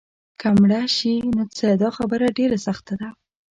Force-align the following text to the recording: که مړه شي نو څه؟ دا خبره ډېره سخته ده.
که 0.39 0.47
مړه 0.59 0.81
شي 0.95 1.13
نو 1.35 1.43
څه؟ 1.57 1.67
دا 1.81 1.89
خبره 1.97 2.27
ډېره 2.37 2.57
سخته 2.67 2.93
ده. 3.01 3.07